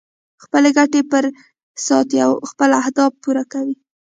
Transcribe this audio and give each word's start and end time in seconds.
خپلې 0.43 0.69
ګټې 0.77 1.01
پرې 1.11 1.29
ساتي 1.85 2.17
او 2.25 2.31
خپل 2.51 2.69
اهداف 2.81 3.11
پوره 3.23 3.43
کوي. 3.51 3.75